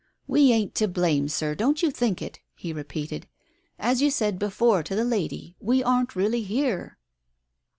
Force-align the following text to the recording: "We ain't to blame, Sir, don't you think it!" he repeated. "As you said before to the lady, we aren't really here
"We 0.25 0.51
ain't 0.51 0.73
to 0.81 0.87
blame, 0.87 1.27
Sir, 1.29 1.53
don't 1.53 1.83
you 1.83 1.91
think 1.91 2.23
it!" 2.23 2.39
he 2.55 2.73
repeated. 2.73 3.27
"As 3.77 4.01
you 4.01 4.09
said 4.09 4.39
before 4.39 4.81
to 4.81 4.95
the 4.95 5.05
lady, 5.05 5.55
we 5.59 5.83
aren't 5.83 6.15
really 6.15 6.41
here 6.41 6.97